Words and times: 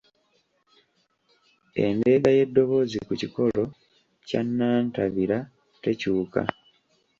Endeega 1.83 2.29
y’eddoboozi 2.37 2.97
ku 3.05 3.13
kikolo 3.21 3.63
kya 4.27 4.41
nnantabira 4.45 5.37
tekyuka 5.81 6.41